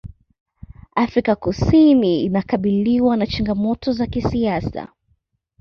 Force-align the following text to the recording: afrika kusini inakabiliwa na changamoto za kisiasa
afrika 0.95 1.35
kusini 1.35 2.23
inakabiliwa 2.23 3.17
na 3.17 3.27
changamoto 3.27 3.93
za 3.93 4.07
kisiasa 4.07 4.87